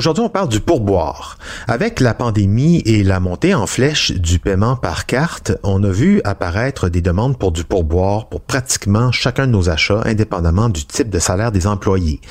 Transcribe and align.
Aujourd'hui, 0.00 0.24
on 0.24 0.30
parle 0.30 0.48
du 0.48 0.60
pourboire. 0.60 1.36
Avec 1.68 2.00
la 2.00 2.14
pandémie 2.14 2.78
et 2.86 3.04
la 3.04 3.20
montée 3.20 3.54
en 3.54 3.66
flèche 3.66 4.12
du 4.12 4.38
paiement 4.38 4.74
par 4.74 5.04
carte, 5.04 5.52
on 5.62 5.84
a 5.84 5.90
vu 5.90 6.22
apparaître 6.24 6.88
des 6.88 7.02
demandes 7.02 7.36
pour 7.36 7.52
du 7.52 7.64
pourboire 7.64 8.30
pour 8.30 8.40
pratiquement 8.40 9.12
chacun 9.12 9.46
de 9.46 9.52
nos 9.52 9.68
achats, 9.68 10.00
indépendamment 10.06 10.70
du 10.70 10.86
type 10.86 11.10
de 11.10 11.18
salaire 11.18 11.52
des 11.52 11.66
employés. 11.66 12.22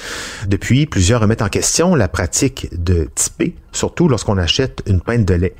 Depuis, 0.48 0.88
plusieurs 0.88 1.22
remettent 1.22 1.44
en 1.44 1.48
question 1.48 1.94
la 1.94 2.08
pratique 2.08 2.70
de 2.76 3.08
typer, 3.14 3.56
surtout 3.72 4.08
lorsqu'on 4.08 4.40
achète 4.40 4.82
une 4.88 5.00
pinte 5.00 5.26
de 5.26 5.36
lait. 5.36 5.56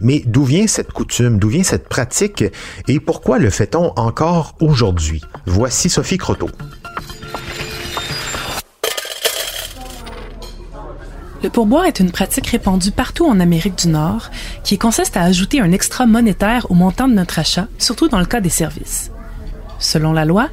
Mais 0.00 0.22
d'où 0.24 0.44
vient 0.44 0.66
cette 0.66 0.92
coutume, 0.92 1.38
d'où 1.38 1.48
vient 1.48 1.62
cette 1.62 1.90
pratique? 1.90 2.42
Et 2.88 3.00
pourquoi 3.00 3.38
le 3.38 3.50
fait-on 3.50 3.92
encore 3.96 4.54
aujourd'hui? 4.60 5.20
Voici 5.44 5.90
Sophie 5.90 6.16
Croteau. 6.16 6.48
Le 11.42 11.48
pourboire 11.48 11.86
est 11.86 12.00
une 12.00 12.10
pratique 12.10 12.48
répandue 12.48 12.90
partout 12.90 13.26
en 13.26 13.40
Amérique 13.40 13.78
du 13.78 13.88
Nord 13.88 14.30
qui 14.62 14.76
consiste 14.76 15.16
à 15.16 15.22
ajouter 15.22 15.60
un 15.60 15.72
extra 15.72 16.04
monétaire 16.04 16.70
au 16.70 16.74
montant 16.74 17.08
de 17.08 17.14
notre 17.14 17.38
achat, 17.38 17.66
surtout 17.78 18.08
dans 18.08 18.18
le 18.18 18.26
cas 18.26 18.42
des 18.42 18.50
services. 18.50 19.10
Selon 19.78 20.12
la 20.12 20.26
loi, 20.26 20.50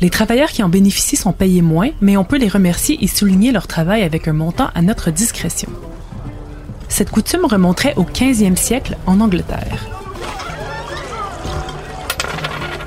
les 0.00 0.08
travailleurs 0.08 0.50
qui 0.50 0.62
en 0.62 0.68
bénéficient 0.68 1.16
sont 1.16 1.32
payés 1.32 1.62
moins, 1.62 1.90
mais 2.00 2.16
on 2.16 2.24
peut 2.24 2.38
les 2.38 2.48
remercier 2.48 3.02
et 3.02 3.08
souligner 3.08 3.50
leur 3.50 3.66
travail 3.66 4.02
avec 4.02 4.28
un 4.28 4.32
montant 4.32 4.70
à 4.74 4.82
notre 4.82 5.10
discrétion. 5.10 5.68
Cette 6.88 7.10
coutume 7.10 7.44
remonterait 7.44 7.94
au 7.96 8.04
15e 8.04 8.56
siècle 8.56 8.96
en 9.06 9.20
Angleterre. 9.20 9.86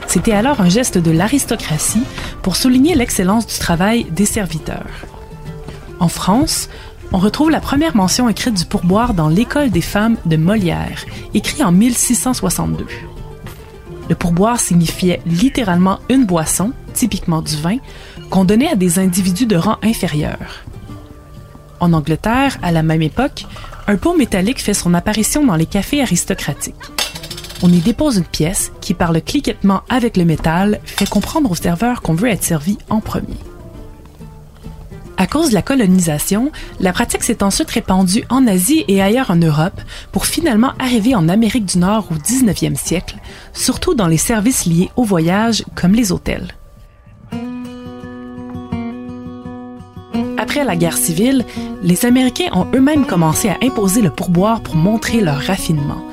C'était 0.07 0.33
alors 0.33 0.61
un 0.61 0.69
geste 0.69 0.97
de 0.97 1.11
l'aristocratie 1.11 2.03
pour 2.41 2.55
souligner 2.55 2.95
l'excellence 2.95 3.47
du 3.47 3.57
travail 3.57 4.05
des 4.11 4.25
serviteurs. 4.25 5.05
En 5.99 6.07
France, 6.07 6.69
on 7.13 7.19
retrouve 7.19 7.51
la 7.51 7.61
première 7.61 7.95
mention 7.95 8.27
écrite 8.27 8.55
du 8.55 8.65
pourboire 8.65 9.13
dans 9.13 9.29
L'École 9.29 9.69
des 9.69 9.81
femmes 9.81 10.17
de 10.25 10.35
Molière, 10.35 11.05
écrit 11.35 11.63
en 11.63 11.71
1662. 11.71 12.87
Le 14.09 14.15
pourboire 14.15 14.59
signifiait 14.59 15.21
littéralement 15.27 15.99
une 16.09 16.25
boisson, 16.25 16.73
typiquement 16.93 17.43
du 17.43 17.55
vin, 17.55 17.77
qu'on 18.31 18.45
donnait 18.45 18.67
à 18.67 18.75
des 18.75 18.97
individus 18.97 19.45
de 19.45 19.55
rang 19.55 19.77
inférieur. 19.83 20.63
En 21.79 21.93
Angleterre, 21.93 22.57
à 22.63 22.71
la 22.71 22.81
même 22.81 23.03
époque, 23.03 23.45
un 23.87 23.95
pot 23.95 24.17
métallique 24.17 24.61
fait 24.61 24.73
son 24.73 24.95
apparition 24.95 25.45
dans 25.45 25.55
les 25.55 25.67
cafés 25.67 26.01
aristocratiques. 26.01 26.75
On 27.61 27.71
y 27.71 27.79
dépose 27.79 28.17
une 28.17 28.25
pièce 28.25 28.71
qui, 28.81 28.95
par 28.95 29.13
le 29.13 29.21
cliquettement 29.21 29.81
avec 29.87 30.17
le 30.17 30.25
métal, 30.25 30.79
fait 30.83 31.07
comprendre 31.07 31.51
au 31.51 31.55
serveur 31.55 32.01
qu'on 32.01 32.15
veut 32.15 32.29
être 32.29 32.43
servi 32.43 32.77
en 32.89 33.01
premier. 33.01 33.37
À 35.23 35.25
cause 35.25 35.51
de 35.51 35.53
la 35.53 35.61
colonisation, 35.61 36.51
la 36.81 36.91
pratique 36.91 37.23
s'est 37.23 37.43
ensuite 37.43 37.71
répandue 37.71 38.25
en 38.27 38.45
Asie 38.45 38.83
et 38.89 39.01
ailleurs 39.01 39.31
en 39.31 39.37
Europe 39.37 39.79
pour 40.11 40.25
finalement 40.25 40.73
arriver 40.79 41.15
en 41.15 41.29
Amérique 41.29 41.63
du 41.63 41.77
Nord 41.77 42.09
au 42.11 42.15
19e 42.15 42.75
siècle, 42.75 43.15
surtout 43.53 43.93
dans 43.93 44.07
les 44.07 44.17
services 44.17 44.65
liés 44.65 44.89
au 44.97 45.05
voyage 45.05 45.63
comme 45.75 45.93
les 45.93 46.11
hôtels. 46.11 46.49
Après 50.37 50.65
la 50.65 50.75
guerre 50.75 50.97
civile, 50.97 51.45
les 51.81 52.05
Américains 52.05 52.49
ont 52.51 52.67
eux-mêmes 52.75 53.05
commencé 53.05 53.47
à 53.47 53.55
imposer 53.63 54.01
le 54.01 54.09
pourboire 54.09 54.59
pour 54.59 54.75
montrer 54.75 55.21
leur 55.21 55.39
raffinement, 55.39 56.03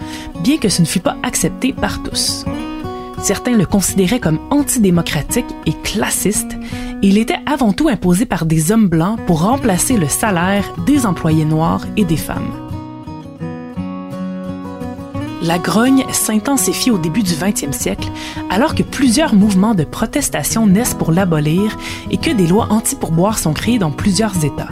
bien 0.44 0.58
que 0.58 0.68
ce 0.68 0.82
ne 0.82 0.86
fût 0.86 1.00
pas 1.00 1.16
accepté 1.24 1.72
par 1.72 2.00
tous. 2.04 2.44
Certains 3.20 3.56
le 3.56 3.66
considéraient 3.66 4.20
comme 4.20 4.38
antidémocratique 4.50 5.52
et 5.66 5.72
classiste, 5.82 6.56
il 7.02 7.18
était 7.18 7.38
avant 7.46 7.72
tout 7.72 7.88
imposé 7.88 8.26
par 8.26 8.44
des 8.44 8.72
hommes 8.72 8.88
blancs 8.88 9.18
pour 9.26 9.42
remplacer 9.42 9.96
le 9.96 10.08
salaire 10.08 10.64
des 10.86 11.06
employés 11.06 11.44
noirs 11.44 11.86
et 11.96 12.04
des 12.04 12.16
femmes. 12.16 12.52
La 15.42 15.58
grogne 15.58 16.04
s'intensifie 16.12 16.90
au 16.90 16.98
début 16.98 17.22
du 17.22 17.32
20e 17.32 17.72
siècle, 17.72 18.10
alors 18.50 18.74
que 18.74 18.82
plusieurs 18.82 19.34
mouvements 19.34 19.74
de 19.74 19.84
protestation 19.84 20.66
naissent 20.66 20.92
pour 20.92 21.12
l'abolir 21.12 21.78
et 22.10 22.18
que 22.18 22.30
des 22.30 22.46
lois 22.46 22.66
anti-pourboire 22.68 23.38
sont 23.38 23.54
créées 23.54 23.78
dans 23.78 23.90
plusieurs 23.90 24.44
États. 24.44 24.68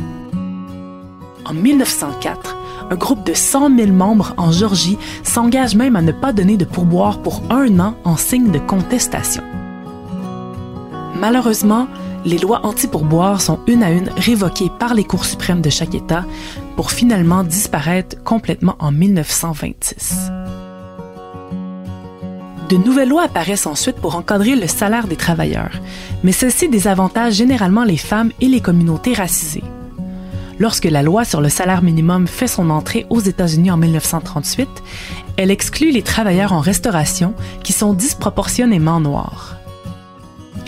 En 1.47 1.55
1904, 1.55 2.57
un 2.91 2.97
groupe 2.97 3.25
de 3.25 3.33
100 3.33 3.75
000 3.77 3.93
membres 3.93 4.35
en 4.37 4.53
Georgie 4.53 4.99
s'engage 5.23 5.75
même 5.75 5.97
à 5.97 6.03
ne 6.03 6.13
pas 6.13 6.35
donner 6.35 6.59
de 6.59 6.67
pourboire 6.67 7.23
pour 7.23 7.43
un 7.49 7.81
an 7.81 7.95
en 8.05 8.19
signe 8.19 8.51
de 8.51 8.59
contestation. 8.59 9.43
Malheureusement, 11.19 11.89
les 12.25 12.39
lois 12.39 12.65
anti-pourboire 12.65 13.41
sont 13.41 13.61
une 13.67 13.83
à 13.83 13.91
une 13.91 14.09
révoquées 14.17 14.71
par 14.79 14.95
les 14.95 15.05
cours 15.05 15.25
suprêmes 15.25 15.61
de 15.61 15.71
chaque 15.71 15.95
État 15.95 16.25
pour 16.77 16.91
finalement 16.91 17.45
disparaître 17.45 18.23
complètement 18.25 18.77
en 18.79 18.93
1926. 18.93 20.31
De 22.69 22.77
nouvelles 22.77 23.09
lois 23.09 23.23
apparaissent 23.23 23.67
ensuite 23.67 23.97
pour 23.97 24.17
encadrer 24.17 24.55
le 24.55 24.67
salaire 24.67 25.07
des 25.07 25.17
travailleurs, 25.17 25.81
mais 26.23 26.33
celles-ci 26.33 26.69
désavantage 26.69 27.35
généralement 27.35 27.85
les 27.85 27.97
femmes 27.97 28.33
et 28.41 28.49
les 28.49 28.61
communautés 28.61 29.15
racisées. 29.15 29.65
Lorsque 30.59 30.85
la 30.85 31.03
loi 31.03 31.25
sur 31.25 31.41
le 31.41 31.49
salaire 31.49 31.83
minimum 31.83 32.27
fait 32.27 32.49
son 32.49 32.69
entrée 32.69 33.07
aux 33.11 33.21
États-Unis 33.21 33.71
en 33.71 33.77
1938, 33.77 34.69
elle 35.37 35.51
exclut 35.51 35.93
les 35.93 36.03
travailleurs 36.03 36.53
en 36.53 36.61
restauration 36.61 37.33
qui 37.63 37.73
sont 37.73 37.95
disproportionnément 37.95 39.01
noirs. 39.01 39.58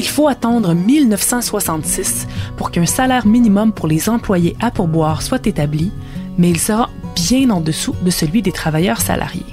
Il 0.01 0.09
faut 0.09 0.29
attendre 0.29 0.73
1966 0.73 2.27
pour 2.57 2.71
qu'un 2.71 2.87
salaire 2.87 3.27
minimum 3.27 3.71
pour 3.71 3.87
les 3.87 4.09
employés 4.09 4.57
à 4.59 4.71
pourboire 4.71 5.21
soit 5.21 5.47
établi, 5.47 5.93
mais 6.39 6.49
il 6.49 6.59
sera 6.59 6.89
bien 7.15 7.51
en 7.51 7.61
dessous 7.61 7.95
de 8.01 8.09
celui 8.09 8.41
des 8.41 8.51
travailleurs 8.51 9.03
salariés. 9.03 9.45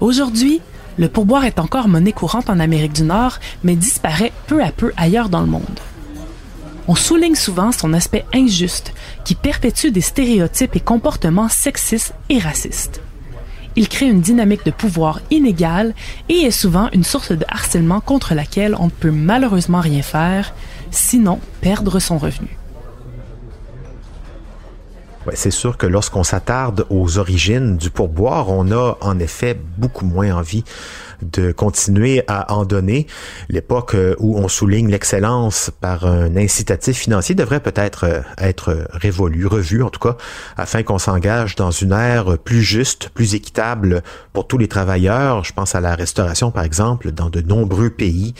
Aujourd'hui, 0.00 0.60
le 0.98 1.08
pourboire 1.08 1.46
est 1.46 1.58
encore 1.58 1.88
monnaie 1.88 2.12
courante 2.12 2.50
en 2.50 2.60
Amérique 2.60 2.92
du 2.92 3.04
Nord, 3.04 3.38
mais 3.64 3.74
disparaît 3.74 4.32
peu 4.48 4.62
à 4.62 4.70
peu 4.70 4.92
ailleurs 4.98 5.30
dans 5.30 5.40
le 5.40 5.46
monde. 5.46 5.80
On 6.88 6.94
souligne 6.94 7.36
souvent 7.36 7.72
son 7.72 7.94
aspect 7.94 8.26
injuste 8.34 8.92
qui 9.24 9.34
perpétue 9.34 9.88
des 9.88 10.02
stéréotypes 10.02 10.76
et 10.76 10.80
comportements 10.80 11.48
sexistes 11.48 12.12
et 12.28 12.38
racistes. 12.38 13.00
Il 13.78 13.88
crée 13.88 14.06
une 14.06 14.20
dynamique 14.20 14.66
de 14.66 14.72
pouvoir 14.72 15.20
inégale 15.30 15.94
et 16.28 16.38
est 16.38 16.50
souvent 16.50 16.88
une 16.92 17.04
source 17.04 17.30
de 17.30 17.44
harcèlement 17.46 18.00
contre 18.00 18.34
laquelle 18.34 18.74
on 18.80 18.86
ne 18.86 18.90
peut 18.90 19.12
malheureusement 19.12 19.80
rien 19.80 20.02
faire, 20.02 20.52
sinon 20.90 21.38
perdre 21.60 22.00
son 22.00 22.18
revenu. 22.18 22.58
Ouais, 25.28 25.36
c'est 25.36 25.52
sûr 25.52 25.76
que 25.76 25.86
lorsqu'on 25.86 26.24
s'attarde 26.24 26.86
aux 26.90 27.18
origines 27.18 27.76
du 27.76 27.90
pourboire, 27.90 28.48
on 28.48 28.72
a 28.72 28.98
en 29.00 29.20
effet 29.20 29.56
beaucoup 29.76 30.04
moins 30.04 30.34
envie 30.34 30.64
de 31.22 31.52
continuer 31.52 32.22
à 32.28 32.52
en 32.52 32.64
donner. 32.64 33.06
L'époque 33.48 33.94
euh, 33.94 34.14
où 34.18 34.38
on 34.38 34.48
souligne 34.48 34.90
l'excellence 34.90 35.70
par 35.80 36.06
un 36.06 36.36
incitatif 36.36 36.96
financier 36.96 37.34
devrait 37.34 37.60
peut-être 37.60 38.04
euh, 38.04 38.20
être 38.38 38.86
révolue, 38.92 39.46
revue 39.46 39.82
en 39.82 39.90
tout 39.90 40.00
cas, 40.00 40.16
afin 40.56 40.82
qu'on 40.82 40.98
s'engage 40.98 41.56
dans 41.56 41.70
une 41.70 41.92
ère 41.92 42.38
plus 42.38 42.62
juste, 42.62 43.10
plus 43.10 43.34
équitable 43.34 44.02
pour 44.32 44.46
tous 44.46 44.58
les 44.58 44.68
travailleurs. 44.68 45.44
Je 45.44 45.52
pense 45.52 45.74
à 45.74 45.80
la 45.80 45.94
restauration, 45.94 46.50
par 46.50 46.64
exemple, 46.64 47.12
dans 47.12 47.30
de 47.30 47.40
nombreux 47.40 47.90
pays. 47.90 48.34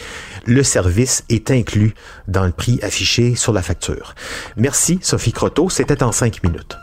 Le 0.46 0.62
service 0.62 1.24
est 1.28 1.50
inclus 1.50 1.94
dans 2.26 2.44
le 2.44 2.52
prix 2.52 2.78
affiché 2.82 3.34
sur 3.34 3.52
la 3.52 3.62
facture. 3.62 4.14
Merci, 4.56 4.98
Sophie 5.02 5.32
Croteau. 5.32 5.68
C'était 5.68 6.02
en 6.02 6.12
cinq 6.12 6.42
minutes. 6.42 6.76